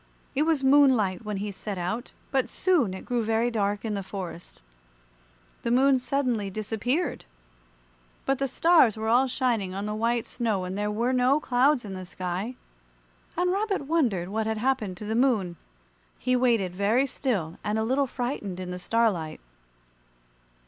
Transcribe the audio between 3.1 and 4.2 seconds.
very dark in the